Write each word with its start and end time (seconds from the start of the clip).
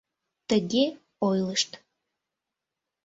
Тыге 0.49 0.85
ойлышт. 1.27 1.71